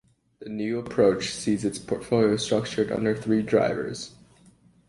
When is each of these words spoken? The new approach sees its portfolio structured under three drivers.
The 0.39 0.49
new 0.49 0.79
approach 0.79 1.29
sees 1.29 1.63
its 1.63 1.77
portfolio 1.77 2.35
structured 2.37 2.91
under 2.91 3.15
three 3.15 3.43
drivers. 3.43 4.15